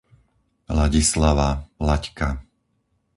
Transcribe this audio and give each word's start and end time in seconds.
Ladislava, 0.67 1.49
Laďka 1.87 2.29